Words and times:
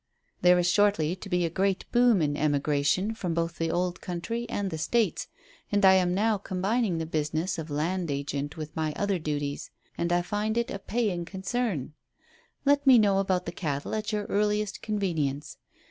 There 0.41 0.57
is 0.57 0.65
shortly 0.67 1.15
to 1.17 1.29
be 1.29 1.45
a 1.45 1.51
great 1.51 1.85
boom 1.91 2.23
in 2.23 2.35
emigration 2.35 3.13
from 3.13 3.35
both 3.35 3.59
the 3.59 3.69
old 3.69 4.01
country 4.01 4.49
and 4.49 4.71
the 4.71 4.79
States, 4.79 5.27
and 5.71 5.85
I 5.85 5.93
am 5.93 6.15
now 6.15 6.39
combining 6.39 6.97
the 6.97 7.05
business 7.05 7.59
of 7.59 7.69
land 7.69 8.09
agent 8.09 8.57
with 8.57 8.75
my 8.75 8.93
other 8.95 9.19
duties, 9.19 9.69
and 9.99 10.11
I 10.11 10.23
find 10.23 10.57
it 10.57 10.71
a 10.71 10.79
paying 10.79 11.23
concern. 11.25 11.93
Let 12.65 12.87
me 12.87 12.97
know 12.97 13.19
about 13.19 13.45
the 13.45 13.51
cattle 13.51 13.93
at 13.93 14.11
your 14.11 14.25
earliest 14.25 14.81
convenience. 14.81 15.57